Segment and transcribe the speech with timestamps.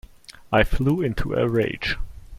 [0.51, 1.95] I flew into a rage.